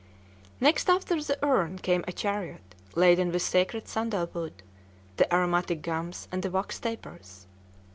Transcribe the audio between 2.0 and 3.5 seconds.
a chariot laden with the